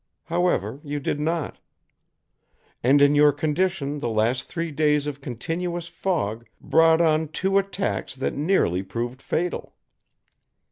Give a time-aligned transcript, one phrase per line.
[0.23, 1.59] However, you did not;
[2.81, 8.15] and in your condition the last three days of continuous fog brought on two attacks
[8.15, 9.75] that nearly proved fatal.